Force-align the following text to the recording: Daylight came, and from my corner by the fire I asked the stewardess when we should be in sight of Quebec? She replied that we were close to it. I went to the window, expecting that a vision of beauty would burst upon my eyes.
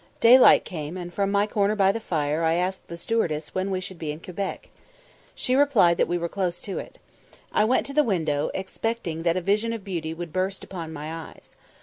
Daylight 0.19 0.65
came, 0.65 0.97
and 0.97 1.13
from 1.13 1.29
my 1.31 1.45
corner 1.45 1.75
by 1.75 1.91
the 1.91 1.99
fire 1.99 2.43
I 2.43 2.55
asked 2.55 2.87
the 2.87 2.97
stewardess 2.97 3.53
when 3.53 3.69
we 3.69 3.79
should 3.79 3.99
be 3.99 4.11
in 4.11 4.17
sight 4.17 4.29
of 4.29 4.35
Quebec? 4.35 4.69
She 5.35 5.53
replied 5.53 5.97
that 5.97 6.07
we 6.07 6.17
were 6.17 6.27
close 6.27 6.59
to 6.61 6.79
it. 6.79 6.97
I 7.53 7.65
went 7.65 7.85
to 7.85 7.93
the 7.93 8.03
window, 8.03 8.49
expecting 8.55 9.21
that 9.21 9.37
a 9.37 9.41
vision 9.41 9.73
of 9.73 9.83
beauty 9.83 10.15
would 10.15 10.33
burst 10.33 10.63
upon 10.63 10.91
my 10.91 11.13
eyes. 11.13 11.55